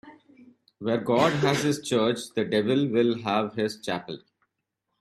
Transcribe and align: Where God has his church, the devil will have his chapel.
Where 0.79 0.97
God 0.97 1.31
has 1.43 1.61
his 1.61 1.87
church, 1.87 2.31
the 2.35 2.43
devil 2.43 2.87
will 2.87 3.19
have 3.21 3.53
his 3.53 3.79
chapel. 3.79 4.17